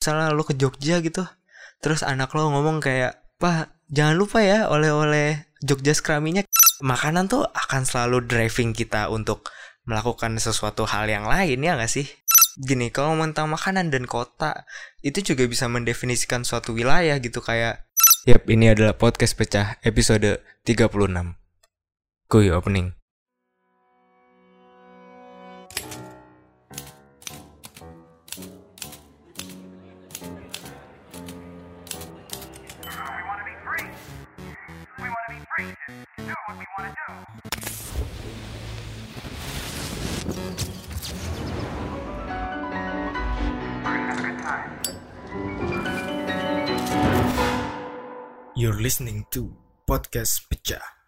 misalnya 0.00 0.32
lo 0.32 0.48
ke 0.48 0.56
Jogja 0.56 1.04
gitu 1.04 1.28
terus 1.84 2.00
anak 2.00 2.32
lo 2.32 2.48
ngomong 2.48 2.80
kayak 2.80 3.20
pak 3.36 3.68
jangan 3.92 4.16
lupa 4.16 4.40
ya 4.40 4.72
oleh-oleh 4.72 5.44
Jogja 5.60 5.92
Scraminya 5.92 6.40
makanan 6.80 7.28
tuh 7.28 7.44
akan 7.44 7.84
selalu 7.84 8.24
driving 8.24 8.72
kita 8.72 9.12
untuk 9.12 9.52
melakukan 9.84 10.40
sesuatu 10.40 10.88
hal 10.88 11.04
yang 11.04 11.28
lain 11.28 11.60
ya 11.60 11.76
gak 11.76 11.92
sih 11.92 12.08
gini 12.56 12.88
kalau 12.88 13.12
tentang 13.20 13.52
makanan 13.52 13.92
dan 13.92 14.08
kota 14.08 14.64
itu 15.04 15.20
juga 15.20 15.44
bisa 15.44 15.68
mendefinisikan 15.68 16.48
suatu 16.48 16.72
wilayah 16.72 17.20
gitu 17.20 17.44
kayak 17.44 17.84
Yap, 18.28 18.52
ini 18.52 18.68
adalah 18.68 19.00
podcast 19.00 19.32
pecah 19.32 19.80
episode 19.80 20.44
36. 20.68 20.92
Kuy 22.28 22.52
opening. 22.52 22.99
You're 48.60 48.76
listening 48.76 49.24
to 49.32 49.56
Podcast 49.88 50.44
Pecah. 50.52 50.99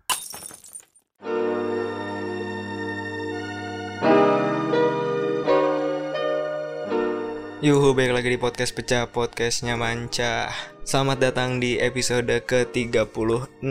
Yuhu, 7.62 7.94
balik 7.94 8.10
lagi 8.18 8.34
di 8.34 8.42
Podcast 8.42 8.74
Pecah, 8.74 9.06
podcastnya 9.06 9.78
Manca. 9.78 10.50
Selamat 10.82 11.30
datang 11.30 11.62
di 11.62 11.78
episode 11.78 12.26
ke-36. 12.42 13.62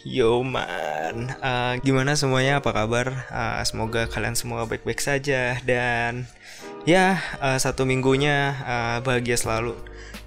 Yo 0.00 0.40
man. 0.40 1.36
Uh, 1.36 1.76
Gimana 1.84 2.16
semuanya, 2.16 2.64
apa 2.64 2.72
kabar? 2.72 3.28
Uh, 3.28 3.60
semoga 3.68 4.08
kalian 4.08 4.32
semua 4.32 4.64
baik-baik 4.64 5.04
saja. 5.04 5.60
Dan 5.60 6.24
ya, 6.88 7.20
uh, 7.44 7.60
satu 7.60 7.84
minggunya 7.84 8.56
uh, 8.64 9.04
bahagia 9.04 9.36
selalu 9.36 9.76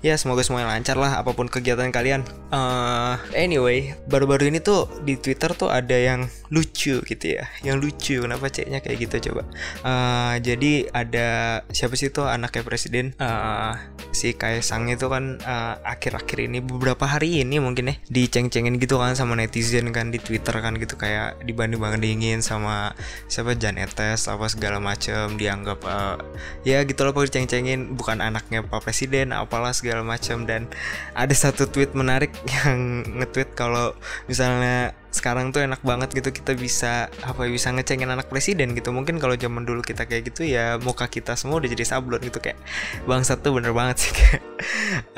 ya 0.02 0.18
semoga 0.18 0.42
semuanya 0.42 0.74
lancar 0.74 0.98
lah 0.98 1.22
apa 1.22 1.32
pun 1.34 1.46
kegiatan 1.46 1.94
kalian. 1.94 2.26
Uh, 2.50 3.18
anyway, 3.38 3.94
baru-baru 4.10 4.50
ini 4.50 4.60
tuh 4.60 4.90
di 5.06 5.18
Twitter 5.18 5.54
tuh 5.54 5.70
ada 5.70 5.94
yang 5.94 6.28
lucu 6.50 7.00
gitu 7.02 7.26
ya, 7.26 7.48
yang 7.62 7.78
lucu. 7.78 8.22
Kenapa 8.22 8.50
ceknya 8.50 8.82
kayak 8.82 8.98
gitu 9.08 9.32
coba? 9.32 9.48
Uh, 9.86 10.36
jadi 10.42 10.90
ada 10.92 11.28
siapa 11.70 11.94
sih 11.96 12.10
tuh 12.10 12.28
anaknya 12.28 12.66
presiden? 12.66 13.14
Uh, 13.22 13.78
si 14.12 14.36
Kaisang 14.36 14.92
itu 14.92 15.08
kan 15.08 15.40
akhir-akhir 15.86 16.38
uh, 16.44 16.48
ini 16.50 16.60
beberapa 16.60 17.08
hari 17.08 17.46
ini 17.46 17.62
mungkin 17.62 17.94
ya 17.94 17.96
diceng-cengin 18.12 18.82
gitu 18.82 19.00
kan 19.00 19.16
sama 19.16 19.38
netizen 19.40 19.94
kan 19.96 20.12
di 20.12 20.20
Twitter 20.20 20.58
kan 20.60 20.76
gitu 20.76 21.00
kayak 21.00 21.40
dibanding-bandingin 21.48 22.44
sama 22.44 22.92
siapa 23.32 23.56
Jan 23.56 23.80
Etes 23.80 24.28
apa 24.28 24.50
segala 24.52 24.84
macem 24.84 25.40
dianggap 25.40 25.80
uh, 25.88 26.20
ya 26.68 26.84
gitu 26.84 27.08
loh 27.08 27.16
ceng-cengin 27.16 27.96
bukan 27.96 28.20
anaknya 28.20 28.66
Pak 28.66 28.84
Presiden 28.84 29.32
apalah 29.32 29.72
segala 29.72 29.91
segala 29.92 30.08
macam 30.08 30.48
dan 30.48 30.72
ada 31.12 31.36
satu 31.36 31.68
tweet 31.68 31.92
menarik 31.92 32.32
yang 32.64 33.04
nge-tweet 33.20 33.52
kalau 33.60 33.92
misalnya 34.32 34.96
sekarang 35.12 35.52
tuh 35.52 35.68
enak 35.68 35.84
banget 35.84 36.16
gitu 36.16 36.32
kita 36.32 36.56
bisa 36.56 37.12
apa 37.28 37.44
bisa 37.52 37.68
ngecengin 37.76 38.08
anak 38.08 38.32
presiden 38.32 38.72
gitu. 38.72 38.96
Mungkin 38.96 39.20
kalau 39.20 39.36
zaman 39.36 39.68
dulu 39.68 39.84
kita 39.84 40.08
kayak 40.08 40.32
gitu 40.32 40.48
ya 40.48 40.80
muka 40.80 41.12
kita 41.12 41.36
semua 41.36 41.60
udah 41.60 41.68
jadi 41.68 41.84
sablon 41.84 42.24
gitu 42.24 42.40
kayak 42.40 42.56
bang 43.04 43.20
satu 43.28 43.52
bener 43.52 43.76
banget 43.76 44.08
sih 44.08 44.12
kayak 44.18 44.40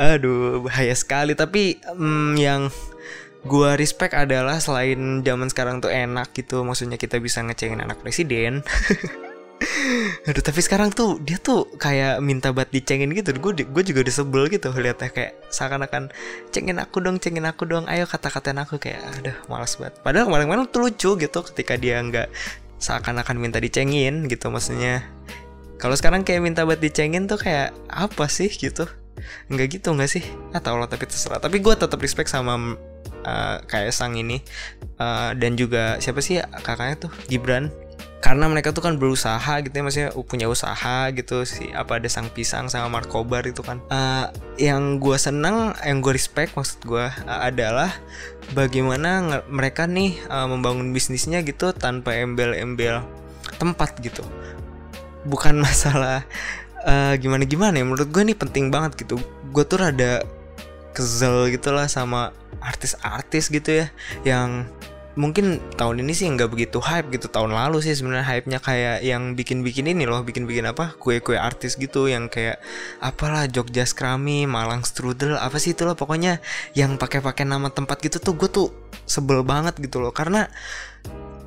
aduh 0.01 0.66
bahaya 0.66 0.97
sekali. 0.97 1.38
Tapi 1.38 1.77
hmm, 1.85 2.33
yang 2.41 2.73
gua 3.45 3.77
respect 3.77 4.17
adalah 4.17 4.57
selain 4.57 5.21
zaman 5.21 5.53
sekarang 5.53 5.77
tuh 5.77 5.94
enak 5.94 6.33
gitu 6.33 6.66
maksudnya 6.66 6.97
kita 6.97 7.22
bisa 7.22 7.45
ngecengin 7.45 7.85
anak 7.85 8.01
presiden 8.01 8.66
Aduh 10.28 10.44
tapi 10.44 10.59
sekarang 10.63 10.91
tuh 10.91 11.19
dia 11.24 11.40
tuh 11.40 11.68
kayak 11.79 12.19
minta 12.19 12.51
buat 12.51 12.69
dicengin 12.69 13.12
gitu. 13.16 13.35
Gue 13.38 13.56
gue 13.56 13.84
juga 13.84 14.00
udah 14.03 14.13
sebel 14.13 14.44
gitu 14.51 14.69
liatnya 14.72 15.09
kayak 15.12 15.31
seakan-akan 15.50 16.12
cengin 16.51 16.78
aku 16.79 17.00
dong 17.03 17.19
cengin 17.19 17.47
aku 17.47 17.68
dong 17.68 17.88
ayo 17.88 18.07
kata-katain 18.07 18.59
aku. 18.59 18.79
Kayak 18.79 19.01
aduh 19.19 19.38
malas 19.47 19.75
banget. 19.79 20.00
Padahal 20.03 20.28
kemarin-kemarin 20.29 20.68
tuh 20.69 20.81
lucu 20.88 21.09
gitu 21.19 21.40
ketika 21.53 21.74
dia 21.79 22.00
nggak 22.03 22.28
seakan-akan 22.79 23.35
minta 23.40 23.57
dicengin 23.63 24.28
gitu 24.28 24.51
maksudnya. 24.51 25.07
Kalau 25.80 25.95
sekarang 26.00 26.24
kayak 26.24 26.44
minta 26.44 26.63
buat 26.63 26.80
dicengin 26.80 27.28
tuh 27.28 27.40
kayak 27.40 27.75
apa 27.91 28.28
sih? 28.31 28.47
gitu. 28.47 28.88
Nggak 29.51 29.80
gitu 29.80 29.91
nggak 29.91 30.09
sih? 30.12 30.24
Atau 30.56 30.80
Allah 30.80 30.88
tapi 30.88 31.07
terserah. 31.07 31.40
Tapi 31.44 31.59
gue 31.59 31.74
tetap 31.75 32.00
respect 32.00 32.31
sama 32.31 32.80
uh, 33.28 33.57
kayak 33.68 33.91
sang 33.91 34.16
ini. 34.16 34.40
Uh, 35.00 35.35
dan 35.35 35.59
juga 35.59 36.00
siapa 36.00 36.24
sih 36.24 36.40
kakaknya 36.63 37.07
tuh? 37.07 37.12
Gibran 37.28 37.68
karena 38.23 38.47
mereka 38.47 38.72
tuh 38.72 38.79
kan 38.79 38.95
berusaha 38.95 39.59
gitu 39.67 39.75
ya 39.75 39.84
maksudnya 39.84 40.09
punya 40.23 40.47
usaha 40.47 41.11
gitu 41.11 41.44
sih 41.44 41.75
apa 41.75 42.00
ada 42.00 42.07
sang 42.07 42.31
pisang 42.31 42.72
sama 42.72 42.88
markobar 42.88 43.44
itu 43.44 43.59
kan. 43.59 43.84
Uh, 43.91 44.31
yang 44.56 45.03
gue 45.03 45.19
senang 45.19 45.75
yang 45.84 46.00
gue 46.00 46.16
respect 46.16 46.56
maksud 46.56 46.79
gue 46.88 47.03
uh, 47.03 47.39
adalah 47.44 47.91
bagaimana 48.56 49.44
mereka 49.51 49.91
nih 49.91 50.16
uh, 50.31 50.47
membangun 50.47 50.95
bisnisnya 50.95 51.44
gitu 51.44 51.75
tanpa 51.75 52.16
embel-embel 52.16 53.03
tempat 53.59 54.00
gitu. 54.00 54.23
Bukan 55.28 55.59
masalah 55.67 56.23
uh, 56.88 57.19
gimana 57.19 57.44
gimana 57.44 57.75
ya 57.75 57.83
menurut 57.83 58.07
gue 58.07 58.23
nih 58.23 58.39
penting 58.39 58.72
banget 58.72 59.03
gitu. 59.03 59.19
Gue 59.51 59.67
tuh 59.67 59.83
rada 59.83 60.23
kesel 60.95 61.51
gitu 61.51 61.75
lah 61.75 61.91
sama 61.91 62.31
artis-artis 62.63 63.51
gitu 63.51 63.83
ya 63.83 63.85
yang 64.23 64.63
mungkin 65.13 65.62
tahun 65.78 66.01
ini 66.01 66.13
sih 66.18 66.25
nggak 66.25 66.50
begitu 66.50 66.81
hype 66.81 67.13
gitu 67.13 67.29
tahun 67.29 67.53
lalu 67.53 67.85
sih 67.85 67.94
sebenarnya 67.94 68.25
hype-nya 68.25 68.57
kayak 68.57 69.06
yang 69.06 69.38
bikin-bikin 69.38 69.85
ini 69.85 70.09
loh 70.09 70.25
bikin-bikin 70.25 70.66
apa 70.66 70.97
kue-kue 70.97 71.38
artis 71.38 71.78
gitu 71.78 72.09
yang 72.09 72.34
kayak 72.34 72.57
apalah 72.97 73.46
Jogja 73.46 73.85
Scrummy 73.85 74.50
Malang 74.50 74.81
Strudel 74.81 75.38
apa 75.38 75.62
sih 75.62 75.78
itu 75.78 75.85
loh 75.85 75.94
pokoknya 75.94 76.41
yang 76.74 76.97
pakai-pakai 76.97 77.46
nama 77.46 77.69
tempat 77.69 78.01
gitu 78.01 78.18
tuh 78.18 78.34
gue 78.34 78.50
tuh 78.50 78.68
sebel 79.06 79.44
banget 79.44 79.78
gitu 79.79 80.00
loh. 80.01 80.09
Karena 80.16 80.47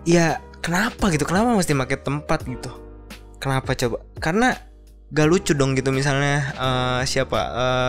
ya 0.07 0.39
kenapa 0.63 1.11
gitu 1.11 1.27
kenapa 1.27 1.57
mesti 1.57 1.73
pakai 1.75 1.99
tempat 2.01 2.39
gitu? 2.47 2.71
Kenapa 3.43 3.75
coba? 3.77 3.99
Karena 4.23 4.57
gak 5.15 5.27
lucu 5.31 5.55
dong 5.55 5.79
gitu 5.79 5.95
misalnya 5.95 6.51
uh, 6.59 7.01
siapa 7.07 7.39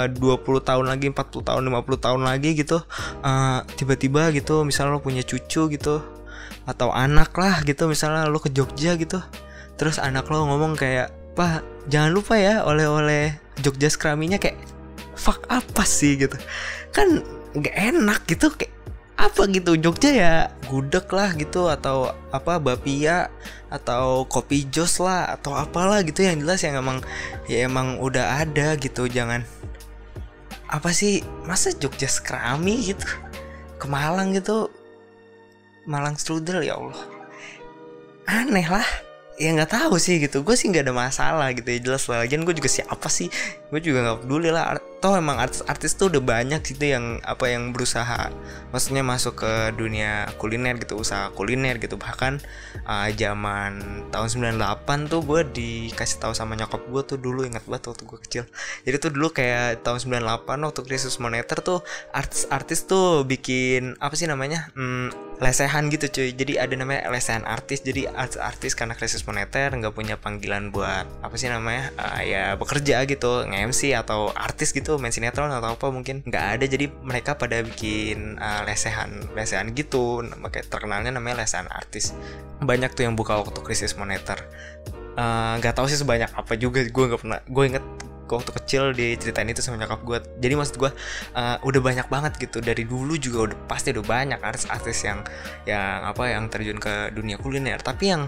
eh, 0.05 0.13
uh, 0.13 0.37
20 0.37 0.61
tahun 0.61 0.85
lagi 0.85 1.09
40 1.09 1.49
tahun 1.49 1.61
50 1.65 2.05
tahun 2.05 2.21
lagi 2.21 2.53
gitu 2.53 2.77
uh, 3.25 3.59
tiba-tiba 3.73 4.29
gitu 4.37 4.61
misalnya 4.61 4.97
lo 4.97 5.01
punya 5.01 5.25
cucu 5.25 5.65
gitu 5.73 5.95
atau 6.69 6.93
anak 6.93 7.33
lah 7.33 7.65
gitu 7.65 7.89
misalnya 7.89 8.29
lo 8.29 8.37
ke 8.37 8.53
Jogja 8.53 8.93
gitu 9.01 9.17
terus 9.81 9.97
anak 9.97 10.29
lo 10.29 10.45
ngomong 10.45 10.77
kayak 10.77 11.09
pak 11.33 11.65
jangan 11.89 12.13
lupa 12.13 12.37
ya 12.37 12.61
oleh-oleh 12.61 13.33
Jogja 13.65 13.89
Scraminya 13.89 14.37
kayak 14.37 14.77
fuck 15.17 15.49
apa 15.49 15.83
sih? 15.83 16.15
gitu. 16.15 16.37
Kan 16.93 17.25
gak 17.57 17.73
enak 17.73 18.21
gitu 18.29 18.53
kayak 18.53 18.73
apa 19.17 19.49
gitu? 19.49 19.73
Jogja 19.73 20.11
ya 20.13 20.33
gudeg 20.69 21.09
lah 21.09 21.33
gitu 21.33 21.65
atau 21.67 22.13
apa 22.29 22.61
bapia 22.61 23.33
atau 23.67 24.23
kopi 24.29 24.69
jos 24.69 25.01
lah 25.01 25.33
atau 25.33 25.57
apalah 25.57 26.05
gitu. 26.05 26.21
Yang 26.21 26.45
jelas 26.45 26.59
yang 26.61 26.75
emang 26.85 26.97
ya 27.49 27.65
emang 27.65 27.97
udah 27.97 28.45
ada 28.45 28.77
gitu. 28.77 29.09
Jangan 29.09 29.41
apa 30.69 30.93
sih 30.93 31.25
masa 31.49 31.73
Jogja 31.73 32.05
skrami 32.05 32.93
gitu? 32.93 33.09
Ke 33.81 33.89
Malang 33.89 34.37
gitu. 34.37 34.69
Malang 35.89 36.13
strudel 36.15 36.61
ya 36.61 36.77
Allah. 36.77 37.01
Aneh 38.29 38.69
lah. 38.69 38.85
Ya 39.37 39.53
nggak 39.53 39.69
tahu 39.69 40.01
sih 40.01 40.17
gitu. 40.17 40.41
Gue 40.41 40.57
sih 40.57 40.69
nggak 40.69 40.89
ada 40.89 40.93
masalah 40.93 41.53
gitu. 41.53 41.69
Ya 41.69 41.79
jelas 41.81 42.05
lah. 42.09 42.25
Lagian 42.25 42.45
gue 42.45 42.53
juga 42.57 42.69
siapa 42.69 43.05
sih? 43.09 43.29
Gue 43.69 43.81
juga 43.81 44.01
nggak 44.01 44.25
peduli 44.25 44.49
lah 44.49 44.77
toh 44.97 45.13
emang 45.13 45.37
artis-artis 45.37 45.93
tuh 45.93 46.09
udah 46.09 46.23
banyak 46.25 46.61
gitu 46.65 46.89
yang 46.89 47.21
apa 47.21 47.53
yang 47.53 47.69
berusaha 47.69 48.33
maksudnya 48.73 49.05
masuk 49.05 49.45
ke 49.45 49.53
dunia 49.77 50.25
kuliner 50.41 50.73
gitu 50.81 50.97
usaha 50.97 51.29
kuliner 51.37 51.77
gitu. 51.77 52.01
Bahkan 52.01 52.41
uh, 52.85 53.09
zaman 53.13 54.03
tahun 54.09 54.57
98 54.57 55.11
tuh 55.11 55.21
gue 55.21 55.41
dikasih 55.53 56.17
tahu 56.17 56.33
sama 56.33 56.57
nyokap 56.57 56.81
gue 56.89 57.01
tuh 57.13 57.17
dulu 57.21 57.45
ingat 57.45 57.63
banget 57.69 57.93
waktu 57.93 58.03
gue 58.09 58.19
kecil. 58.25 58.43
Jadi 58.89 58.95
tuh 58.97 59.11
dulu 59.13 59.29
kayak 59.29 59.85
tahun 59.85 60.01
98 60.01 60.65
waktu 60.65 60.81
krisis 60.81 61.21
moneter 61.21 61.61
tuh 61.61 61.85
artis-artis 62.09 62.89
tuh 62.89 63.21
bikin 63.21 63.93
apa 64.01 64.17
sih 64.17 64.25
namanya 64.25 64.73
hmm, 64.73 65.37
lesehan 65.37 65.93
gitu 65.93 66.09
cuy. 66.09 66.33
Jadi 66.33 66.57
ada 66.57 66.73
namanya 66.73 67.05
lesehan 67.13 67.45
artis. 67.45 67.85
Jadi 67.85 68.09
artis-artis 68.09 68.73
karena 68.73 68.97
krisis 68.97 69.21
moneter 69.29 69.69
nggak 69.77 69.93
punya 69.93 70.15
panggilan 70.17 70.73
buat 70.73 71.05
apa 71.21 71.35
sih 71.37 71.53
namanya 71.53 71.93
uh, 72.01 72.21
ya 72.25 72.57
bekerja 72.57 73.05
gitu 73.05 73.45
nge-MC 73.45 73.93
atau 73.93 74.33
artis 74.33 74.73
gitu 74.73 74.86
main 74.95 75.11
sinetron 75.11 75.51
atau 75.51 75.75
apa 75.75 75.91
mungkin. 75.91 76.23
Nggak 76.23 76.45
ada 76.55 76.65
jadi 76.71 76.87
mereka 77.03 77.35
pada 77.35 77.59
bikin 77.59 78.39
uh, 78.39 78.63
lesehan 78.63 79.27
lesehan 79.35 79.75
gitu. 79.75 80.23
Makanya 80.23 80.65
terkenalnya 80.71 81.11
namanya 81.11 81.43
lesehan 81.43 81.67
artis. 81.67 82.15
Banyak 82.63 82.95
tuh 82.95 83.03
yang 83.03 83.19
buka 83.19 83.35
waktu 83.35 83.59
krisis 83.59 83.99
moneter. 83.99 84.39
Nggak 85.59 85.73
uh, 85.73 85.75
tahu 85.75 85.91
sih 85.91 85.99
sebanyak 85.99 86.31
apa 86.31 86.55
juga 86.55 86.87
gue 86.87 87.03
nggak 87.11 87.21
pernah 87.21 87.43
gue 87.43 87.63
inget 87.67 87.85
waktu 88.27 88.51
kecil 88.59 88.83
diceritain 88.91 89.47
itu 89.47 89.63
sama 89.63 89.79
nyokap 89.79 90.03
gue 90.03 90.19
jadi 90.43 90.59
maksud 90.59 90.75
gue 90.75 90.91
uh, 91.35 91.57
udah 91.63 91.81
banyak 91.83 92.07
banget 92.07 92.33
gitu. 92.39 92.63
Dari 92.63 92.87
dulu 92.87 93.19
juga 93.19 93.51
udah 93.51 93.57
pasti 93.67 93.91
udah 93.91 94.05
banyak 94.07 94.39
artis-artis 94.39 95.03
yang 95.03 95.19
yang 95.67 96.07
apa 96.07 96.31
yang 96.31 96.47
terjun 96.47 96.79
ke 96.79 97.11
dunia 97.11 97.35
kuliner. 97.35 97.83
Tapi 97.83 98.15
yang 98.15 98.23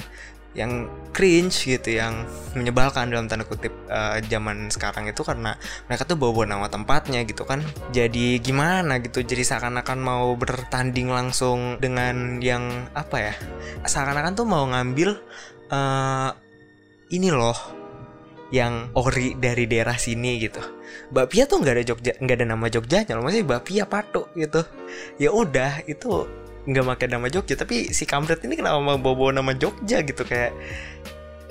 yang 0.58 0.90
cringe 1.14 1.70
gitu 1.70 2.02
yang 2.02 2.26
menyebalkan 2.58 3.14
dalam 3.14 3.30
tanda 3.30 3.46
kutip 3.46 3.70
uh, 3.86 4.18
zaman 4.26 4.74
sekarang 4.74 5.06
itu 5.06 5.22
karena 5.22 5.54
mereka 5.86 6.10
tuh 6.10 6.18
bawa 6.18 6.50
nama 6.50 6.66
tempatnya 6.66 7.22
gitu 7.22 7.46
kan 7.46 7.62
jadi 7.94 8.42
gimana 8.42 8.98
gitu 8.98 9.22
jadi 9.22 9.46
seakan-akan 9.46 10.00
mau 10.02 10.34
bertanding 10.34 11.14
langsung 11.14 11.78
dengan 11.78 12.42
yang 12.42 12.90
apa 12.98 13.30
ya 13.30 13.34
seakan-akan 13.86 14.34
tuh 14.34 14.48
mau 14.50 14.66
ngambil 14.66 15.22
uh, 15.70 16.34
ini 17.14 17.30
loh 17.30 17.58
yang 18.50 18.90
ori 18.98 19.38
dari 19.38 19.70
daerah 19.70 19.94
sini 19.94 20.42
gitu. 20.42 20.62
Bapia 21.14 21.46
tuh 21.46 21.62
nggak 21.62 21.76
ada 21.78 21.84
Jogja, 21.86 22.14
nggak 22.18 22.38
ada 22.42 22.48
nama 22.50 22.66
Jogjanya, 22.66 23.14
loh 23.18 23.26
masih 23.26 23.46
Bapia 23.46 23.86
Patok 23.86 24.34
gitu. 24.34 24.62
Ya 25.22 25.30
udah 25.30 25.86
itu 25.86 26.26
nggak 26.68 26.86
pakai 26.96 27.08
nama 27.08 27.28
Jogja, 27.32 27.56
tapi 27.56 27.96
si 27.96 28.04
kampret 28.04 28.44
ini 28.44 28.60
kenapa 28.60 28.82
mau 28.84 29.00
bawa, 29.00 29.16
-bawa 29.16 29.32
nama 29.40 29.52
Jogja 29.56 30.04
gitu? 30.04 30.26
Kayak 30.28 30.56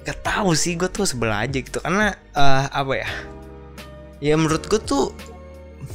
gak 0.08 0.24
tahu 0.24 0.56
sih 0.56 0.72
gue 0.80 0.88
tuh 0.88 1.04
sebelah 1.04 1.44
aja 1.44 1.60
gitu. 1.60 1.84
Karena 1.84 2.16
uh, 2.32 2.64
apa 2.72 2.92
ya? 2.96 3.08
Ya 4.24 4.34
menurut 4.40 4.64
gue 4.64 4.80
tuh 4.80 5.12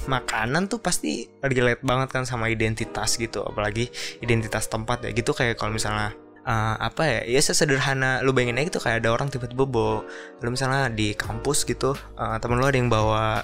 makanan 0.05 0.69
tuh 0.69 0.77
pasti 0.77 1.25
relate 1.41 1.81
banget 1.81 2.13
kan 2.13 2.23
sama 2.29 2.45
identitas 2.53 3.17
gitu. 3.17 3.41
Apalagi 3.41 3.89
identitas 4.21 4.69
tempat 4.69 5.01
ya 5.01 5.09
gitu. 5.17 5.33
Kayak 5.33 5.57
kalau 5.57 5.73
misalnya 5.73 6.13
uh, 6.45 6.77
apa 6.77 7.09
ya? 7.09 7.19
Ya 7.25 7.41
sesederhana 7.41 8.21
lu 8.21 8.37
bayangin 8.37 8.61
aja 8.61 8.77
gitu. 8.77 8.81
Kayak 8.85 9.01
ada 9.01 9.09
orang 9.17 9.33
tiba-tiba 9.33 9.65
bawa 9.65 10.05
lu 10.45 10.49
misalnya 10.53 10.93
di 10.93 11.17
kampus 11.17 11.65
gitu 11.65 11.97
uh, 11.97 12.37
temen 12.37 12.61
lu 12.61 12.69
ada 12.69 12.77
yang 12.77 12.93
bawa 12.93 13.41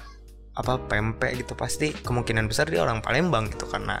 apa 0.54 0.72
pempek 0.86 1.42
gitu. 1.42 1.58
Pasti 1.58 1.90
kemungkinan 1.90 2.46
besar 2.46 2.70
dia 2.70 2.86
orang 2.86 3.02
Palembang 3.02 3.50
gitu. 3.50 3.66
Karena 3.66 3.98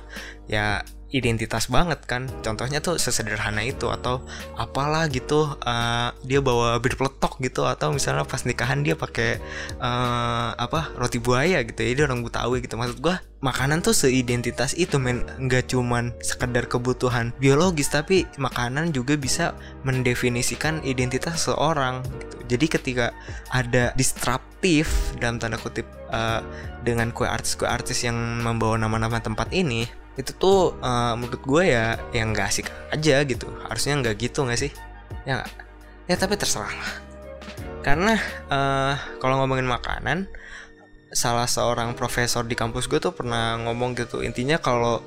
ya 0.50 0.82
identitas 1.10 1.66
banget 1.66 2.06
kan. 2.06 2.30
Contohnya 2.40 2.78
tuh 2.78 2.96
sesederhana 2.96 3.66
itu 3.66 3.90
atau 3.90 4.22
apalah 4.54 5.10
gitu 5.10 5.58
uh, 5.58 6.10
dia 6.22 6.38
bawa 6.38 6.78
bir 6.78 6.94
peletok 6.94 7.42
gitu 7.42 7.66
atau 7.66 7.90
misalnya 7.90 8.22
pas 8.24 8.46
nikahan 8.46 8.86
dia 8.86 8.94
pakai 8.94 9.42
uh, 9.82 10.54
apa 10.54 10.94
roti 10.96 11.18
buaya 11.18 11.60
gitu 11.66 11.82
ya 11.82 11.92
dia 11.98 12.04
orang 12.06 12.22
Betawi 12.22 12.62
gitu. 12.62 12.78
Maksud 12.78 13.02
gua 13.02 13.18
makanan 13.42 13.82
tuh 13.82 13.92
seidentitas 13.92 14.78
itu 14.78 15.02
men. 15.02 15.26
Nggak 15.42 15.74
cuman 15.74 16.14
sekedar 16.22 16.70
kebutuhan 16.70 17.34
biologis 17.42 17.90
tapi 17.90 18.30
makanan 18.38 18.94
juga 18.94 19.18
bisa 19.18 19.58
mendefinisikan 19.82 20.78
identitas 20.86 21.42
seorang 21.42 22.06
gitu. 22.06 22.36
jadi 22.56 22.66
ketika 22.78 23.06
ada 23.50 23.90
disruptif 23.96 24.90
dalam 25.18 25.40
tanda 25.40 25.56
kutip 25.56 25.88
uh, 26.12 26.44
dengan 26.84 27.10
kue 27.10 27.26
artis 27.26 27.56
kue 27.56 27.66
artis 27.66 28.04
yang 28.04 28.14
membawa 28.44 28.76
nama-nama 28.76 29.18
tempat 29.18 29.50
ini 29.56 29.88
itu 30.18 30.34
tuh 30.34 30.78
uh, 30.82 31.14
menurut 31.14 31.42
gue 31.42 31.64
ya 31.70 31.98
yang 32.10 32.34
gak 32.34 32.50
asik 32.50 32.66
aja 32.90 33.22
gitu. 33.24 33.46
Harusnya 33.66 33.98
nggak 34.00 34.16
gitu 34.18 34.46
nggak 34.46 34.60
sih? 34.60 34.72
Ya 35.26 35.42
gak? 35.44 35.50
ya 36.10 36.14
tapi 36.18 36.34
terserah 36.34 36.70
lah. 36.74 36.92
Karena 37.80 38.18
uh, 38.50 38.94
kalau 39.22 39.40
ngomongin 39.40 39.66
makanan 39.70 40.26
salah 41.10 41.46
seorang 41.46 41.94
profesor 41.98 42.46
di 42.46 42.54
kampus 42.54 42.86
gue 42.90 42.98
tuh 42.98 43.14
pernah 43.14 43.56
ngomong 43.62 43.94
gitu. 43.94 44.22
Intinya 44.22 44.58
kalau 44.58 45.02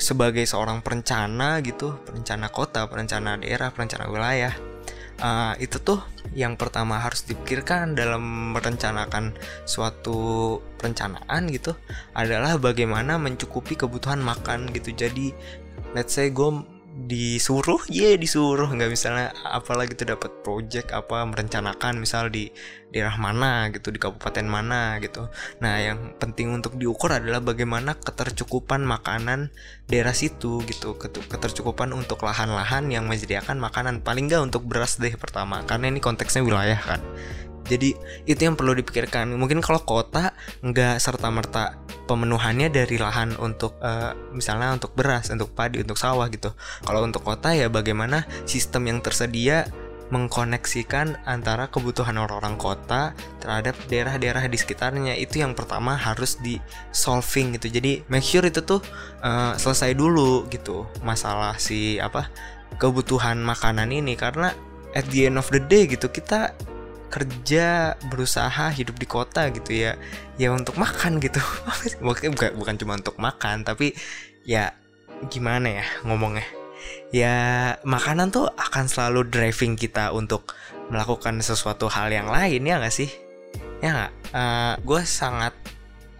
sebagai 0.00 0.48
seorang 0.48 0.80
perencana 0.80 1.60
gitu 1.60 1.92
perencana 2.08 2.48
kota 2.48 2.88
perencana 2.88 3.36
daerah 3.36 3.68
perencana 3.68 4.08
wilayah 4.08 4.69
uh, 5.20 5.54
itu 5.60 5.78
tuh 5.80 6.00
yang 6.34 6.56
pertama 6.56 7.00
harus 7.00 7.24
dipikirkan 7.24 7.94
dalam 7.94 8.54
merencanakan 8.56 9.36
suatu 9.68 10.58
perencanaan 10.80 11.48
gitu 11.52 11.76
adalah 12.16 12.56
bagaimana 12.56 13.20
mencukupi 13.20 13.76
kebutuhan 13.76 14.20
makan 14.20 14.68
gitu. 14.74 14.92
Jadi 14.96 15.32
let's 15.92 16.16
say 16.16 16.32
gue 16.32 16.50
disuruh? 16.90 17.78
Ya 17.86 18.12
yeah, 18.12 18.14
disuruh. 18.18 18.66
Nggak 18.66 18.90
misalnya 18.90 19.26
apalagi 19.46 19.94
tuh 19.94 20.10
dapat 20.10 20.30
project 20.42 20.90
apa 20.90 21.22
merencanakan 21.22 22.02
misal 22.02 22.28
di 22.28 22.50
daerah 22.90 23.14
mana 23.14 23.70
gitu 23.70 23.94
di 23.94 24.02
kabupaten 24.02 24.46
mana 24.46 24.98
gitu. 24.98 25.30
Nah 25.62 25.78
yang 25.78 26.18
penting 26.18 26.50
untuk 26.50 26.74
diukur 26.74 27.14
adalah 27.14 27.38
bagaimana 27.38 27.94
ketercukupan 27.94 28.82
makanan 28.82 29.54
daerah 29.86 30.14
situ 30.14 30.62
gitu. 30.66 30.98
Ketercukupan 31.00 31.94
untuk 31.94 32.26
lahan-lahan 32.26 32.90
yang 32.90 33.06
menyediakan 33.06 33.62
makanan. 33.62 34.02
Paling 34.02 34.26
nggak 34.26 34.42
untuk 34.50 34.66
beras 34.66 34.98
deh 34.98 35.14
pertama 35.14 35.62
karena 35.66 35.94
ini 35.94 36.02
konteksnya 36.02 36.42
wilayah 36.42 36.78
kan 36.78 37.02
jadi 37.70 37.94
itu 38.26 38.40
yang 38.42 38.58
perlu 38.58 38.74
dipikirkan. 38.74 39.30
Mungkin 39.38 39.62
kalau 39.62 39.78
kota 39.86 40.34
nggak 40.66 40.98
serta 40.98 41.30
merta 41.30 41.78
pemenuhannya 42.10 42.74
dari 42.74 42.98
lahan 42.98 43.38
untuk 43.38 43.78
uh, 43.78 44.10
misalnya 44.34 44.74
untuk 44.74 44.90
beras 44.98 45.30
untuk 45.30 45.54
padi 45.54 45.78
untuk 45.78 45.94
sawah 45.94 46.26
gitu. 46.26 46.50
Kalau 46.82 47.06
untuk 47.06 47.22
kota 47.22 47.54
ya 47.54 47.70
bagaimana 47.70 48.26
sistem 48.42 48.90
yang 48.90 48.98
tersedia 48.98 49.70
mengkoneksikan 50.10 51.22
antara 51.22 51.70
kebutuhan 51.70 52.18
orang-orang 52.18 52.58
kota 52.58 53.14
terhadap 53.38 53.78
daerah-daerah 53.86 54.50
di 54.50 54.58
sekitarnya. 54.58 55.14
Itu 55.14 55.38
yang 55.38 55.54
pertama 55.54 55.94
harus 55.94 56.36
di 56.42 56.58
solving 56.90 57.54
gitu. 57.56 57.70
Jadi 57.70 58.02
make 58.10 58.26
sure 58.26 58.42
itu 58.42 58.58
tuh 58.66 58.82
uh, 59.22 59.54
selesai 59.54 59.94
dulu 59.94 60.50
gitu 60.50 60.84
masalah 61.06 61.56
si 61.62 62.02
apa 62.02 62.26
kebutuhan 62.82 63.38
makanan 63.38 63.94
ini. 63.94 64.18
Karena 64.18 64.50
at 64.98 65.06
the 65.14 65.30
end 65.30 65.38
of 65.38 65.46
the 65.54 65.62
day 65.62 65.86
gitu 65.86 66.10
kita 66.10 66.58
kerja 67.10 67.98
berusaha 68.06 68.70
hidup 68.70 68.96
di 68.96 69.04
kota 69.04 69.50
gitu 69.50 69.74
ya. 69.74 69.98
Ya 70.38 70.54
untuk 70.54 70.78
makan 70.78 71.18
gitu. 71.18 71.42
Bukan 72.06 72.56
bukan 72.56 72.74
cuma 72.78 72.96
untuk 72.96 73.18
makan 73.18 73.66
tapi 73.66 73.92
ya 74.46 74.72
gimana 75.28 75.82
ya 75.82 75.86
ngomongnya? 76.06 76.46
Ya 77.10 77.36
makanan 77.84 78.32
tuh 78.32 78.48
akan 78.54 78.88
selalu 78.88 79.28
driving 79.28 79.76
kita 79.76 80.14
untuk 80.14 80.54
melakukan 80.88 81.42
sesuatu 81.44 81.90
hal 81.90 82.08
yang 82.08 82.30
lain 82.30 82.62
ya 82.64 82.80
nggak 82.80 82.94
sih? 82.94 83.10
Ya 83.84 84.08
uh, 84.32 84.74
gue 84.80 85.02
sangat 85.04 85.52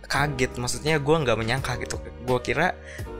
kaget. 0.05 0.59
Maksudnya 0.59 0.99
gue 0.99 1.17
nggak 1.17 1.39
menyangka 1.39 1.79
gitu. 1.81 1.97
Gue 2.27 2.39
kira 2.43 2.75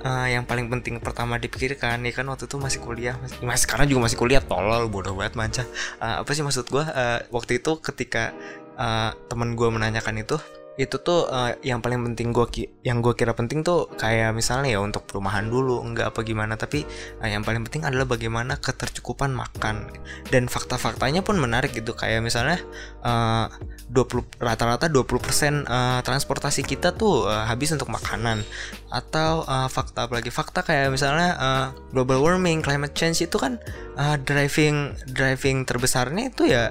uh, 0.05 0.29
yang 0.29 0.45
paling 0.49 0.67
penting 0.69 1.01
pertama 1.01 1.37
dipikirkan 1.37 2.01
ya 2.05 2.13
kan 2.13 2.27
waktu 2.29 2.49
itu 2.49 2.57
masih 2.57 2.81
kuliah 2.81 3.15
masih, 3.21 3.37
masih 3.45 3.63
sekarang 3.69 3.87
juga 3.89 4.01
masih 4.11 4.19
kuliah 4.19 4.43
tolol 4.43 4.89
bodoh 4.89 5.17
banget 5.17 5.35
manca. 5.37 5.63
Uh, 6.01 6.23
apa 6.25 6.31
sih 6.33 6.45
maksud 6.45 6.69
gue 6.69 6.85
uh, 6.85 7.19
waktu 7.33 7.61
itu 7.61 7.73
ketika 7.81 8.33
uh, 8.77 9.13
teman 9.29 9.55
gue 9.55 9.69
menanyakan 9.69 10.23
itu 10.23 10.37
itu 10.79 10.97
tuh 11.03 11.27
uh, 11.27 11.59
yang 11.67 11.83
paling 11.83 11.99
penting 12.13 12.31
gue 12.31 12.47
ki 12.47 12.63
yang 12.87 13.03
gue 13.03 13.13
kira 13.19 13.35
penting 13.35 13.67
tuh 13.67 13.91
kayak 13.99 14.31
misalnya 14.31 14.73
ya 14.73 14.81
untuk 14.81 15.03
perumahan 15.05 15.51
dulu 15.51 15.83
enggak 15.83 16.15
apa 16.15 16.23
gimana 16.23 16.55
tapi 16.55 16.87
uh, 17.19 17.29
yang 17.29 17.43
paling 17.43 17.67
penting 17.67 17.83
adalah 17.83 18.07
bagaimana 18.07 18.55
ketercukupan 18.57 19.35
makan. 19.35 19.91
Dan 20.31 20.47
fakta-faktanya 20.47 21.27
pun 21.27 21.37
menarik 21.43 21.75
gitu 21.75 21.93
kayak 21.93 22.23
misalnya 22.23 22.63
uh, 23.03 23.51
20 23.91 24.41
rata-rata 24.41 24.87
20% 24.87 25.67
uh, 25.67 26.01
transportasi 26.07 26.63
kita 26.63 26.95
tuh 26.95 27.27
uh, 27.27 27.45
habis 27.51 27.75
untuk 27.75 27.91
makanan. 27.91 28.47
Atau 28.95 29.43
uh, 29.45 29.67
fakta 29.67 30.07
apalagi 30.07 30.31
fakta 30.31 30.63
kayak 30.63 30.95
misalnya 30.95 31.37
uh, 31.37 31.67
global 31.91 32.23
warming 32.23 32.63
climate 32.63 32.95
change 32.95 33.21
itu 33.21 33.37
kan 33.37 33.59
uh, 33.99 34.17
driving 34.23 34.95
driving 35.13 35.67
terbesarnya 35.67 36.31
itu 36.31 36.47
ya 36.47 36.71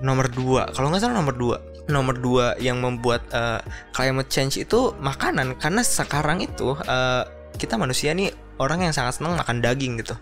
nomor 0.00 0.26
dua. 0.32 0.72
Kalau 0.72 0.90
nggak 0.90 1.06
salah 1.06 1.20
nomor 1.20 1.36
dua 1.38 1.77
nomor 1.88 2.20
dua 2.20 2.54
yang 2.60 2.78
membuat 2.84 3.24
uh, 3.32 3.58
climate 3.96 4.28
change 4.28 4.60
itu 4.60 4.92
makanan. 5.00 5.56
Karena 5.56 5.80
sekarang 5.80 6.44
itu 6.44 6.76
uh, 6.76 7.24
kita 7.56 7.74
manusia 7.80 8.12
nih 8.12 8.30
orang 8.60 8.86
yang 8.86 8.94
sangat 8.94 9.18
senang 9.18 9.34
makan 9.34 9.64
daging 9.64 9.98
gitu. 10.04 10.14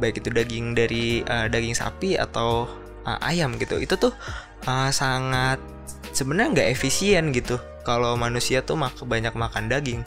Baik 0.00 0.24
itu 0.24 0.28
daging 0.32 0.74
dari 0.74 1.22
uh, 1.22 1.46
daging 1.46 1.76
sapi 1.76 2.16
atau 2.16 2.66
uh, 3.04 3.18
ayam 3.20 3.54
gitu. 3.60 3.76
Itu 3.78 4.00
tuh 4.00 4.12
uh, 4.66 4.90
sangat 4.90 5.60
sebenarnya 6.10 6.48
nggak 6.58 6.68
efisien 6.74 7.30
gitu 7.30 7.60
kalau 7.86 8.18
manusia 8.18 8.64
tuh 8.64 8.80
mak 8.80 8.98
banyak 9.04 9.36
makan 9.36 9.68
daging. 9.70 10.02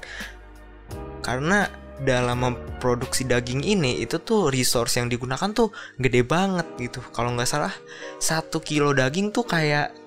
Karena 1.23 1.69
dalam 2.03 2.41
memproduksi 2.41 3.23
daging 3.23 3.63
ini 3.63 4.01
itu 4.01 4.19
tuh 4.19 4.51
resource 4.51 4.99
yang 4.99 5.07
digunakan 5.07 5.53
tuh 5.53 5.71
gede 6.01 6.25
banget 6.25 6.67
gitu. 6.81 6.99
Kalau 7.13 7.31
nggak 7.37 7.47
salah 7.47 7.73
satu 8.19 8.59
kilo 8.59 8.91
daging 8.91 9.31
tuh 9.31 9.45
kayak 9.47 10.02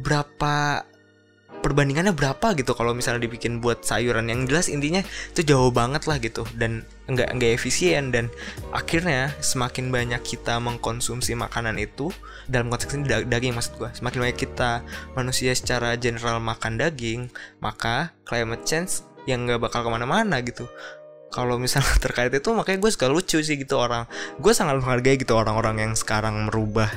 berapa 0.00 0.84
perbandingannya 1.64 2.12
berapa 2.12 2.52
gitu 2.60 2.76
kalau 2.76 2.92
misalnya 2.92 3.24
dibikin 3.24 3.64
buat 3.64 3.80
sayuran 3.80 4.28
yang 4.28 4.44
jelas 4.44 4.68
intinya 4.68 5.00
itu 5.32 5.40
jauh 5.48 5.72
banget 5.72 6.04
lah 6.04 6.20
gitu 6.20 6.44
dan 6.60 6.84
nggak 7.08 7.40
nggak 7.40 7.50
efisien 7.56 8.12
dan 8.12 8.28
akhirnya 8.76 9.32
semakin 9.40 9.88
banyak 9.88 10.20
kita 10.20 10.60
mengkonsumsi 10.60 11.32
makanan 11.32 11.80
itu 11.80 12.12
dalam 12.52 12.68
konteks 12.68 12.92
ini 12.92 13.08
daging 13.08 13.56
maksud 13.56 13.80
gue 13.80 13.88
semakin 13.96 14.28
banyak 14.28 14.38
kita 14.44 14.84
manusia 15.16 15.56
secara 15.56 15.96
general 15.96 16.36
makan 16.36 16.76
daging 16.76 17.32
maka 17.64 18.12
climate 18.28 18.68
change 18.68 19.00
yang 19.24 19.48
nggak 19.48 19.60
bakal 19.60 19.80
ke 19.84 19.88
mana-mana 19.88 20.40
gitu. 20.44 20.68
Kalau 21.32 21.56
misalnya 21.56 21.96
terkait 22.04 22.30
itu 22.30 22.52
makanya 22.52 22.78
gue 22.84 22.90
suka 22.92 23.08
lucu 23.08 23.40
sih 23.40 23.56
gitu 23.56 23.80
orang 23.80 24.04
gue 24.38 24.52
sangat 24.52 24.78
menghargai 24.78 25.16
gitu 25.18 25.34
orang-orang 25.34 25.80
yang 25.80 25.92
sekarang 25.96 26.46
merubah 26.46 26.92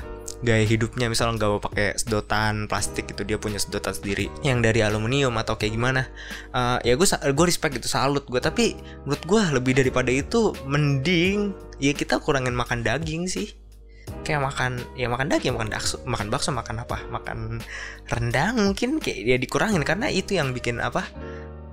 gaya 0.45 0.61
hidupnya 0.61 1.09
misalnya 1.09 1.41
nggak 1.41 1.49
mau 1.49 1.61
pakai 1.61 1.97
sedotan 1.97 2.69
plastik 2.69 3.09
gitu 3.09 3.25
dia 3.25 3.37
punya 3.41 3.57
sedotan 3.57 3.97
sendiri 3.97 4.29
yang 4.45 4.61
dari 4.61 4.85
aluminium 4.85 5.33
atau 5.41 5.57
kayak 5.57 5.73
gimana. 5.73 6.05
Uh, 6.53 6.77
ya 6.85 6.93
gue 6.93 7.07
gue 7.07 7.45
respect 7.45 7.81
gitu 7.81 7.89
salut 7.89 8.21
gue 8.29 8.37
tapi 8.37 8.77
menurut 9.05 9.23
gue 9.25 9.41
lebih 9.57 9.73
daripada 9.77 10.13
itu 10.13 10.53
mending 10.69 11.57
ya 11.81 11.93
kita 11.97 12.21
kurangin 12.21 12.53
makan 12.53 12.85
daging 12.85 13.25
sih. 13.25 13.57
Kayak 14.23 14.47
makan 14.47 14.71
ya 14.95 15.11
makan 15.11 15.27
daging 15.27 15.57
makan 15.57 15.69
bakso 15.73 15.99
makan 16.05 16.27
bakso 16.29 16.49
makan 16.53 16.85
apa? 16.85 16.97
Makan 17.09 17.59
rendang 18.07 18.55
mungkin 18.61 19.01
kayak 19.01 19.19
ya 19.25 19.37
dikurangin 19.41 19.81
karena 19.81 20.07
itu 20.07 20.37
yang 20.37 20.53
bikin 20.53 20.79
apa 20.79 21.09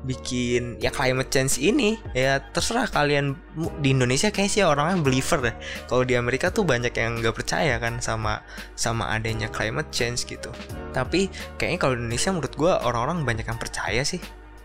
bikin 0.04 0.78
ya 0.78 0.92
climate 0.92 1.32
change 1.32 1.56
ini 1.58 1.96
ya 2.12 2.38
terserah 2.40 2.86
kalian. 2.88 3.34
Di 3.80 3.96
Indonesia 3.96 4.28
kayaknya 4.28 4.52
sih 4.52 4.62
orangnya 4.62 5.00
believer 5.00 5.38
deh. 5.50 5.56
Kalau 5.88 6.04
di 6.04 6.14
Amerika 6.14 6.52
tuh 6.52 6.62
banyak 6.68 6.92
yang 6.94 7.24
nggak 7.24 7.34
percaya 7.34 7.80
kan 7.80 7.98
sama 8.04 8.44
sama 8.76 9.10
adanya 9.10 9.48
climate 9.48 9.88
change 9.90 10.28
gitu. 10.28 10.52
Tapi 10.92 11.32
kayaknya 11.56 11.78
kalau 11.80 11.94
Indonesia 11.96 12.30
menurut 12.30 12.54
gue 12.54 12.72
orang-orang 12.72 13.24
banyak 13.24 13.46
yang 13.48 13.58
percaya 13.58 14.04
sih. 14.04 14.20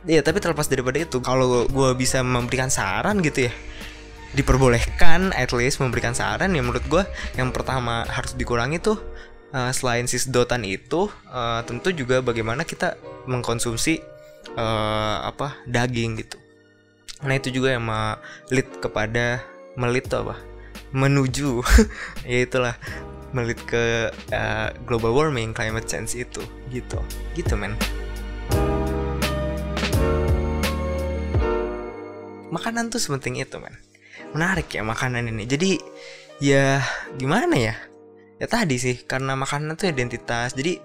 Ya 0.07 0.23
tapi 0.23 0.39
terlepas 0.39 0.67
daripada 0.71 0.99
itu 0.99 1.19
kalau 1.19 1.67
gue 1.67 1.89
bisa 1.95 2.23
memberikan 2.23 2.71
saran 2.71 3.19
gitu 3.19 3.51
ya 3.51 3.53
diperbolehkan 4.29 5.33
at 5.33 5.49
least 5.57 5.81
memberikan 5.81 6.13
saran 6.13 6.53
ya 6.53 6.61
menurut 6.61 6.85
gue 6.85 7.03
yang 7.33 7.49
pertama 7.49 8.05
harus 8.05 8.37
dikurangi 8.37 8.77
tuh 8.77 9.01
uh, 9.53 9.71
selain 9.73 10.05
si 10.05 10.21
sedotan 10.21 10.61
itu 10.65 11.09
uh, 11.33 11.61
tentu 11.65 11.89
juga 11.93 12.21
bagaimana 12.21 12.65
kita 12.65 12.97
mengkonsumsi 13.25 14.01
uh, 14.55 15.27
apa 15.27 15.59
daging 15.67 16.19
gitu. 16.19 16.37
Nah 17.23 17.35
itu 17.35 17.51
juga 17.51 17.75
yang 17.75 17.83
melit 17.83 18.67
kepada 18.79 19.43
melit 19.75 20.07
apa? 20.11 20.39
Menuju. 20.95 21.61
Ya 22.29 22.45
itulah 22.45 22.75
melit 23.29 23.61
ke 23.69 24.09
uh, 24.33 24.69
global 24.89 25.13
warming 25.13 25.53
climate 25.53 25.85
change 25.85 26.15
itu 26.17 26.41
gitu. 26.71 26.99
Gitu 27.35 27.53
men. 27.59 27.75
Makanan 32.49 32.89
tuh 32.89 32.97
sepenting 32.97 33.37
itu 33.37 33.61
men. 33.61 33.77
Menarik 34.33 34.71
ya 34.73 34.81
makanan 34.81 35.29
ini. 35.29 35.45
Jadi 35.45 35.77
ya 36.41 36.81
gimana 37.17 37.55
ya? 37.57 37.75
Ya 38.39 38.47
tadi 38.47 38.79
sih 38.79 39.03
karena 39.03 39.35
makanan 39.35 39.75
tuh 39.75 39.91
identitas. 39.91 40.55
Jadi 40.55 40.79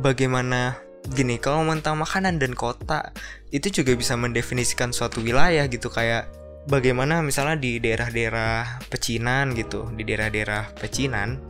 bagaimana 0.00 0.89
gini 1.08 1.40
kalau 1.40 1.64
tentang 1.72 1.96
makanan 1.96 2.36
dan 2.36 2.52
kota 2.52 3.10
itu 3.50 3.82
juga 3.82 3.96
bisa 3.96 4.14
mendefinisikan 4.14 4.92
suatu 4.92 5.24
wilayah 5.24 5.64
gitu 5.66 5.88
kayak 5.88 6.28
bagaimana 6.68 7.24
misalnya 7.24 7.56
di 7.56 7.80
daerah-daerah 7.80 8.84
pecinan 8.92 9.56
gitu 9.56 9.88
di 9.96 10.04
daerah-daerah 10.04 10.76
pecinan 10.76 11.40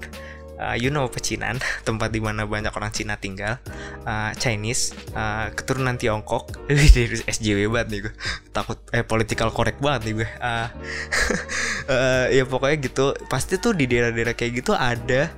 uh, 0.60 0.76
you 0.76 0.92
know 0.92 1.08
pecinan 1.08 1.56
tempat 1.88 2.12
di 2.12 2.20
mana 2.20 2.44
banyak 2.44 2.70
orang 2.70 2.92
Cina 2.92 3.16
tinggal 3.16 3.56
uh, 4.04 4.30
Chinese 4.36 4.92
uh, 5.16 5.48
keturunan 5.56 5.96
Tiongkok 5.96 6.52
dari 6.68 7.16
SJW 7.24 7.72
banget 7.72 7.88
nih 7.88 8.00
gue 8.06 8.14
takut 8.56 8.78
eh 8.92 9.02
political 9.02 9.50
correct 9.50 9.80
banget 9.80 10.12
nih 10.12 10.14
gue 10.22 10.28
uh, 10.38 10.68
uh, 11.90 12.24
ya 12.28 12.44
pokoknya 12.44 12.76
gitu 12.84 13.16
pasti 13.26 13.56
tuh 13.56 13.72
di 13.72 13.88
daerah-daerah 13.88 14.36
kayak 14.36 14.52
gitu 14.60 14.76
ada 14.76 15.32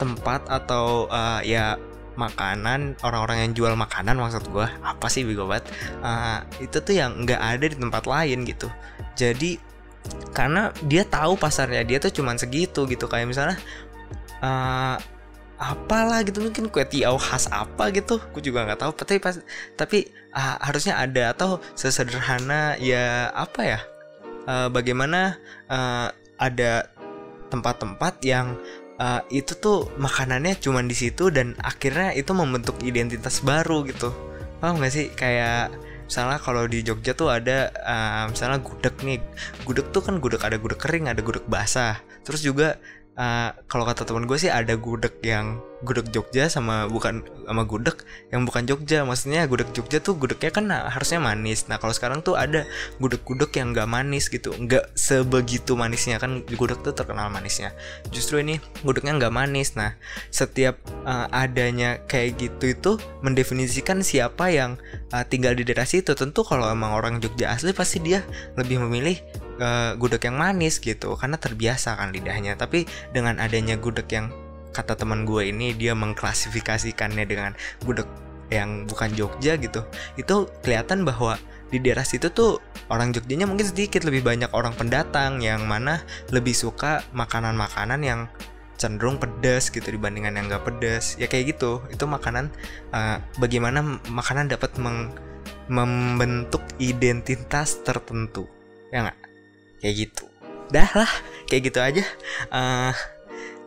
tempat 0.00 0.48
atau 0.48 1.04
uh, 1.12 1.44
ya 1.44 1.76
makanan 2.18 2.98
orang-orang 3.06 3.46
yang 3.46 3.52
jual 3.54 3.72
makanan 3.78 4.18
maksud 4.18 4.46
gue 4.50 4.66
apa 4.82 5.06
sih 5.06 5.22
bego 5.22 5.46
banget 5.46 5.70
uh, 6.02 6.42
itu 6.58 6.82
tuh 6.82 6.94
yang 6.94 7.22
nggak 7.22 7.38
ada 7.38 7.64
di 7.70 7.76
tempat 7.78 8.04
lain 8.06 8.42
gitu. 8.46 8.66
Jadi 9.14 9.60
karena 10.32 10.72
dia 10.86 11.04
tahu 11.04 11.36
pasarnya 11.36 11.84
dia 11.84 11.98
tuh 12.00 12.12
cuman 12.14 12.40
segitu 12.40 12.86
gitu. 12.88 13.04
Kayak 13.10 13.28
misalnya 13.28 13.56
uh, 14.40 14.96
apalah 15.60 16.24
gitu. 16.24 16.40
Mungkin 16.40 16.72
kue 16.72 16.84
tiaw 16.88 17.16
khas 17.20 17.50
apa 17.52 17.92
gitu. 17.92 18.16
Aku 18.16 18.40
juga 18.40 18.64
nggak 18.64 18.80
tahu. 18.80 18.92
Tapi 18.96 19.14
pas 19.20 19.36
tapi 19.76 20.08
uh, 20.32 20.56
harusnya 20.64 20.96
ada. 20.96 21.36
Atau 21.36 21.60
sesederhana 21.76 22.80
ya 22.80 23.28
apa 23.34 23.60
ya? 23.60 23.80
Uh, 24.48 24.68
bagaimana 24.72 25.36
uh, 25.68 26.08
ada 26.40 26.88
tempat-tempat 27.52 28.22
yang 28.24 28.56
uh, 29.00 29.20
itu 29.32 29.56
tuh 29.56 29.88
makanannya 29.96 30.60
cuma 30.60 30.84
di 30.84 30.92
situ 30.92 31.32
dan 31.32 31.56
akhirnya 31.64 32.12
itu 32.12 32.30
membentuk 32.36 32.76
identitas 32.84 33.40
baru 33.40 33.82
gitu. 33.88 34.12
Paham 34.60 34.78
gak 34.78 34.92
sih? 34.92 35.08
Kayak 35.16 35.72
misalnya 36.04 36.38
kalau 36.38 36.68
di 36.68 36.84
Jogja 36.84 37.16
tuh 37.16 37.32
ada 37.32 37.72
uh, 37.80 38.24
misalnya 38.28 38.60
gudeg 38.60 38.94
nih. 39.00 39.18
Gudeg 39.64 39.88
tuh 39.90 40.04
kan 40.04 40.20
gudeg 40.20 40.44
ada 40.44 40.60
gudeg 40.60 40.76
kering 40.76 41.08
ada 41.08 41.24
gudeg 41.24 41.48
basah. 41.48 41.96
Terus 42.22 42.44
juga 42.44 42.76
uh, 43.20 43.50
kalau 43.68 43.84
kata 43.84 44.08
teman 44.08 44.24
gue 44.24 44.40
sih 44.40 44.48
ada 44.48 44.72
gudeg 44.80 45.12
yang 45.20 45.60
gudeg 45.80 46.12
Jogja 46.12 46.52
sama 46.52 46.84
bukan 46.88 47.24
sama 47.44 47.64
gudeg 47.64 47.96
yang 48.32 48.44
bukan 48.44 48.64
Jogja. 48.68 49.04
Maksudnya 49.04 49.44
gudeg 49.48 49.68
Jogja 49.72 50.00
tuh 50.00 50.16
gudegnya 50.16 50.50
kan 50.52 50.68
harusnya 50.68 51.20
manis. 51.20 51.68
Nah 51.68 51.76
kalau 51.76 51.92
sekarang 51.92 52.20
tuh 52.20 52.36
ada 52.36 52.68
gudeg-gudeg 53.00 53.52
yang 53.56 53.72
nggak 53.72 53.88
manis 53.88 54.28
gitu. 54.28 54.52
Nggak 54.56 54.92
sebegitu 54.96 55.76
manisnya. 55.76 56.20
Kan 56.20 56.44
gudeg 56.44 56.80
tuh 56.80 56.92
terkenal 56.92 57.32
manisnya. 57.32 57.72
Justru 58.12 58.40
ini 58.40 58.60
gudegnya 58.84 59.16
nggak 59.16 59.32
manis. 59.32 59.76
Nah 59.76 59.96
setiap 60.32 60.80
uh, 61.04 61.28
adanya 61.32 62.00
kayak 62.04 62.40
gitu 62.40 62.64
itu 62.76 62.90
mendefinisikan 63.24 64.04
siapa 64.04 64.52
yang 64.52 64.76
uh, 65.12 65.24
tinggal 65.24 65.56
di 65.56 65.64
daerah 65.64 65.88
situ. 65.88 66.12
Tentu 66.12 66.44
kalau 66.44 66.68
emang 66.68 66.92
orang 66.92 67.20
Jogja 67.24 67.52
asli 67.52 67.72
pasti 67.72 68.04
dia 68.04 68.20
lebih 68.60 68.84
memilih 68.84 69.20
uh, 69.60 69.94
gudeg 70.00 70.24
yang 70.24 70.40
manis 70.40 70.80
gitu 70.80 71.14
karena 71.14 71.36
terbiasa 71.36 71.94
kan 72.00 72.10
lidahnya. 72.10 72.56
Tapi 72.58 72.88
dengan 73.14 73.38
adanya 73.38 73.76
gudeg 73.76 74.08
yang 74.10 74.32
kata 74.72 74.96
teman 74.96 75.26
gue 75.26 75.50
ini 75.50 75.74
dia 75.74 75.94
mengklasifikasikannya 75.94 77.26
dengan 77.26 77.52
gudeg 77.84 78.06
yang 78.50 78.84
bukan 78.86 79.14
Jogja 79.14 79.54
gitu 79.58 79.86
itu 80.18 80.50
kelihatan 80.66 81.06
bahwa 81.06 81.38
di 81.70 81.78
daerah 81.78 82.02
situ 82.02 82.34
tuh 82.34 82.58
orang 82.90 83.14
Jogjanya 83.14 83.46
mungkin 83.46 83.62
sedikit 83.62 84.02
lebih 84.02 84.26
banyak 84.26 84.50
orang 84.50 84.74
pendatang 84.74 85.38
yang 85.38 85.70
mana 85.70 86.02
lebih 86.34 86.52
suka 86.54 87.06
makanan-makanan 87.14 88.02
yang 88.02 88.20
cenderung 88.74 89.22
pedas 89.22 89.70
gitu 89.70 89.86
dibandingkan 89.86 90.34
yang 90.34 90.50
gak 90.50 90.66
pedas 90.66 91.14
ya 91.14 91.30
kayak 91.30 91.54
gitu 91.54 91.78
itu 91.94 92.04
makanan 92.10 92.50
uh, 92.90 93.22
bagaimana 93.38 94.02
makanan 94.10 94.50
dapat 94.50 94.74
membentuk 95.70 96.64
identitas 96.82 97.78
tertentu. 97.86 98.50
Ya 98.90 99.06
nggak 99.06 99.29
kayak 99.80 100.08
gitu. 100.08 100.24
Dah 100.70 100.88
lah 100.94 101.10
kayak 101.50 101.62
gitu 101.72 101.78
aja. 101.82 102.04
Uh, 102.52 102.92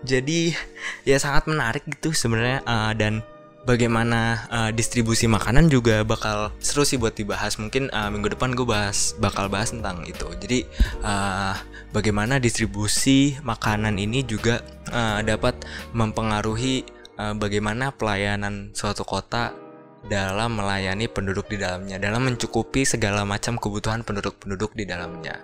jadi 0.03 0.55
ya 1.03 1.17
sangat 1.19 1.47
menarik 1.47 1.83
gitu 1.87 2.15
sebenarnya 2.15 2.63
uh, 2.63 2.91
dan 2.95 3.23
bagaimana 3.63 4.47
uh, 4.51 4.71
distribusi 4.75 5.27
makanan 5.27 5.71
juga 5.71 6.03
bakal 6.03 6.51
seru 6.59 6.83
sih 6.83 6.99
buat 6.99 7.15
dibahas. 7.15 7.59
Mungkin 7.59 7.91
uh, 7.91 8.11
minggu 8.11 8.35
depan 8.35 8.55
gue 8.55 8.67
bahas 8.67 9.15
bakal 9.19 9.47
bahas 9.47 9.71
tentang 9.71 10.03
itu. 10.03 10.27
Jadi 10.39 10.67
uh, 11.03 11.55
bagaimana 11.95 12.39
distribusi 12.39 13.39
makanan 13.43 13.99
ini 13.99 14.23
juga 14.23 14.63
uh, 14.91 15.19
dapat 15.23 15.63
mempengaruhi 15.95 16.83
uh, 17.19 17.35
bagaimana 17.35 17.95
pelayanan 17.95 18.71
suatu 18.75 19.07
kota 19.07 19.55
dalam 20.03 20.59
melayani 20.59 21.07
penduduk 21.07 21.47
di 21.47 21.55
dalamnya 21.55 21.95
dalam 21.95 22.27
mencukupi 22.27 22.83
segala 22.83 23.23
macam 23.23 23.55
kebutuhan 23.55 24.03
penduduk-penduduk 24.03 24.75
di 24.75 24.83
dalamnya 24.83 25.39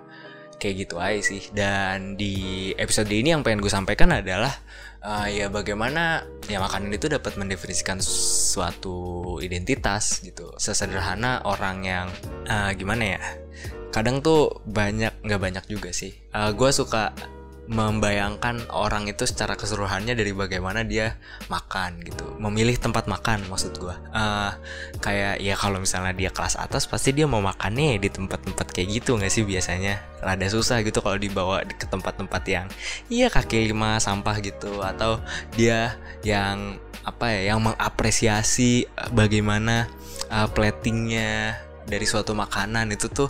kayak 0.59 0.75
gitu 0.85 0.95
aja 0.99 1.21
sih. 1.23 1.41
Dan 1.55 2.19
di 2.19 2.69
episode 2.75 3.09
ini 3.09 3.31
yang 3.31 3.41
pengen 3.41 3.63
gue 3.63 3.71
sampaikan 3.71 4.11
adalah 4.11 4.51
uh, 5.01 5.25
ya 5.31 5.47
bagaimana 5.47 6.27
ya 6.51 6.59
makanan 6.59 6.91
itu 6.91 7.07
dapat 7.07 7.39
mendefinisikan 7.39 8.03
suatu 8.03 9.39
identitas 9.39 10.19
gitu. 10.21 10.51
Sesederhana 10.59 11.41
orang 11.47 11.77
yang 11.87 12.07
uh, 12.45 12.69
gimana 12.75 13.17
ya 13.17 13.21
kadang 13.89 14.21
tuh 14.21 14.61
banyak 14.69 15.25
nggak 15.25 15.41
banyak 15.41 15.65
juga 15.65 15.89
sih. 15.95 16.13
Uh, 16.35 16.53
gue 16.53 16.69
suka 16.69 17.15
membayangkan 17.69 18.65
orang 18.73 19.05
itu 19.05 19.29
secara 19.29 19.53
keseluruhannya 19.53 20.17
dari 20.17 20.33
bagaimana 20.33 20.81
dia 20.81 21.21
makan 21.53 22.01
gitu. 22.01 22.25
Memilih 22.41 22.81
tempat 22.81 23.05
makan 23.05 23.45
maksud 23.45 23.77
gue 23.77 23.93
uh, 23.93 24.51
kayak 24.97 25.37
ya 25.37 25.53
kalau 25.53 25.77
misalnya 25.77 26.17
dia 26.17 26.33
kelas 26.33 26.57
atas 26.57 26.89
pasti 26.89 27.13
dia 27.13 27.29
mau 27.29 27.45
makannya 27.45 28.01
di 28.01 28.09
tempat-tempat 28.09 28.73
kayak 28.73 28.87
gitu 28.99 29.21
nggak 29.21 29.29
sih 29.29 29.45
biasanya? 29.45 30.01
Rada 30.19 30.49
susah 30.49 30.81
gitu 30.81 30.97
kalau 31.05 31.21
dibawa 31.21 31.61
ke 31.61 31.85
tempat-tempat 31.85 32.43
yang 32.49 32.67
iya 33.13 33.29
kaki 33.29 33.69
lima 33.69 34.01
sampah 34.01 34.41
gitu. 34.41 34.81
Atau 34.81 35.21
dia 35.53 35.93
yang 36.25 36.81
apa 37.05 37.31
ya 37.31 37.53
yang 37.53 37.61
mengapresiasi 37.61 38.89
bagaimana 39.13 39.85
uh, 40.33 40.49
platingnya 40.49 41.68
dari 41.89 42.05
suatu 42.05 42.37
makanan 42.37 42.93
itu 42.93 43.09
tuh 43.09 43.27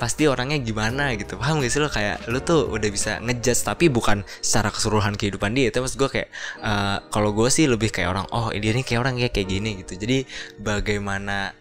pasti 0.00 0.24
orangnya 0.24 0.58
gimana 0.58 1.12
gitu. 1.14 1.36
Paham 1.36 1.60
gak 1.60 1.70
sih 1.70 1.78
lo? 1.78 1.92
Kayak 1.92 2.24
lo 2.26 2.40
tuh 2.40 2.72
udah 2.72 2.88
bisa 2.88 3.20
ngejudge 3.20 3.62
tapi 3.62 3.92
bukan 3.92 4.24
secara 4.40 4.72
keseluruhan 4.72 5.14
kehidupan 5.14 5.52
dia. 5.52 5.68
Itu 5.68 5.84
maksud 5.84 6.00
gue 6.00 6.10
kayak 6.10 6.28
uh, 6.64 7.04
kalau 7.12 7.36
gue 7.36 7.46
sih 7.52 7.68
lebih 7.68 7.92
kayak 7.92 8.08
orang 8.08 8.26
oh 8.32 8.48
dia 8.50 8.72
ini 8.72 8.82
kayak 8.82 9.00
orang 9.04 9.14
kayak 9.20 9.32
kayak 9.36 9.48
gini 9.52 9.70
gitu. 9.84 10.00
Jadi 10.00 10.24
bagaimana 10.58 11.52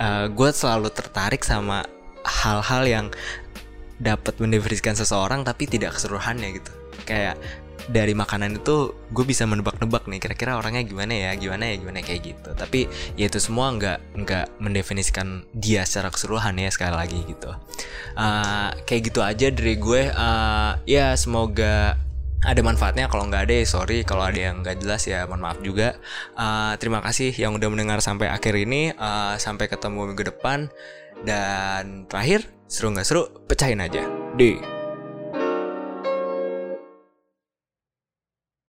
uh, 0.00 0.26
gue 0.32 0.48
selalu 0.50 0.88
tertarik 0.90 1.44
sama 1.44 1.84
hal-hal 2.24 2.82
yang 2.88 3.06
dapat 4.02 4.34
mendefinisikan 4.42 4.98
seseorang 4.98 5.46
tapi 5.46 5.68
tidak 5.68 5.94
keseluruhannya 5.94 6.58
gitu. 6.58 6.72
Kayak 7.06 7.36
dari 7.90 8.14
makanan 8.14 8.62
itu 8.62 8.94
gue 9.10 9.24
bisa 9.26 9.48
menebak-nebak 9.48 10.06
nih 10.06 10.20
kira-kira 10.22 10.58
orangnya 10.58 10.86
gimana 10.86 11.12
ya 11.12 11.30
gimana 11.34 11.72
ya 11.72 11.74
gimana 11.80 11.98
kayak 12.04 12.20
gitu. 12.34 12.50
Tapi 12.54 12.86
ya 13.18 13.26
itu 13.26 13.38
semua 13.42 13.72
nggak 13.74 13.98
nggak 14.22 14.46
mendefinisikan 14.62 15.46
dia 15.56 15.82
secara 15.88 16.12
keseluruhan 16.14 16.54
ya 16.58 16.70
sekali 16.70 16.94
lagi 16.94 17.18
gitu. 17.26 17.50
Uh, 18.14 18.70
kayak 18.86 19.02
gitu 19.10 19.20
aja 19.24 19.46
dari 19.50 19.74
gue. 19.78 20.12
Uh, 20.12 20.78
ya 20.86 21.16
semoga 21.18 21.98
ada 22.42 22.60
manfaatnya. 22.60 23.06
Kalau 23.06 23.26
nggak 23.30 23.48
ada 23.48 23.54
ya 23.62 23.66
sorry 23.66 24.02
kalau 24.02 24.26
ada 24.26 24.38
yang 24.38 24.62
nggak 24.62 24.82
jelas 24.82 25.06
ya 25.06 25.24
mohon 25.26 25.42
maaf 25.42 25.58
juga. 25.62 25.98
Uh, 26.34 26.74
terima 26.78 27.02
kasih 27.02 27.30
yang 27.34 27.54
udah 27.54 27.68
mendengar 27.70 27.98
sampai 28.02 28.30
akhir 28.30 28.54
ini. 28.58 28.94
Uh, 28.94 29.38
sampai 29.38 29.70
ketemu 29.70 30.12
minggu 30.12 30.28
depan. 30.34 30.70
Dan 31.22 32.10
terakhir 32.10 32.50
seru 32.66 32.90
nggak 32.90 33.06
seru 33.06 33.30
pecahin 33.46 33.78
aja. 33.78 34.02
Deh 34.34 34.81